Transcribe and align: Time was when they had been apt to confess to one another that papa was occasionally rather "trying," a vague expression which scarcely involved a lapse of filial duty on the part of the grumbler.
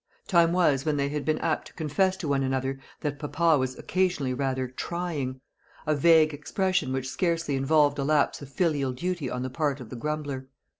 Time 0.25 0.51
was 0.51 0.83
when 0.83 0.97
they 0.97 1.09
had 1.09 1.23
been 1.23 1.37
apt 1.41 1.67
to 1.67 1.73
confess 1.73 2.17
to 2.17 2.27
one 2.27 2.41
another 2.41 2.79
that 3.01 3.19
papa 3.19 3.59
was 3.59 3.77
occasionally 3.77 4.33
rather 4.33 4.67
"trying," 4.67 5.39
a 5.85 5.93
vague 5.93 6.33
expression 6.33 6.91
which 6.91 7.07
scarcely 7.07 7.55
involved 7.55 7.99
a 7.99 8.03
lapse 8.03 8.41
of 8.41 8.49
filial 8.49 8.93
duty 8.93 9.29
on 9.29 9.43
the 9.43 9.49
part 9.51 9.79
of 9.79 9.91
the 9.91 9.95
grumbler. 9.95 10.47